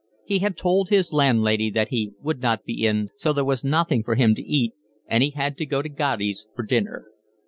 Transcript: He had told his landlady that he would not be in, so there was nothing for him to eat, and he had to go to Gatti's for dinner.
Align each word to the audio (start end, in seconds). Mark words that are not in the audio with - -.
He 0.25 0.39
had 0.39 0.57
told 0.57 0.89
his 0.89 1.13
landlady 1.13 1.69
that 1.69 1.89
he 1.89 2.13
would 2.23 2.41
not 2.41 2.63
be 2.65 2.87
in, 2.87 3.09
so 3.17 3.31
there 3.33 3.45
was 3.45 3.63
nothing 3.63 4.01
for 4.01 4.15
him 4.15 4.33
to 4.33 4.41
eat, 4.41 4.73
and 5.05 5.21
he 5.21 5.29
had 5.29 5.59
to 5.59 5.65
go 5.67 5.83
to 5.83 5.89
Gatti's 5.89 6.47
for 6.55 6.63
dinner. 6.63 7.05